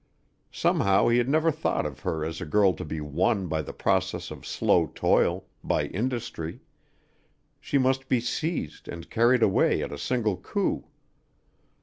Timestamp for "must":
7.77-8.09